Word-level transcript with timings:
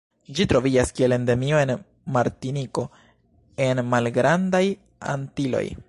Ĝi 0.37 0.45
troviĝas 0.51 0.91
kiel 0.99 1.13
endemio 1.17 1.59
en 1.65 1.73
Martiniko 2.17 2.87
en 3.67 3.83
Malgrandaj 3.93 4.65
Antiloj. 5.15 5.65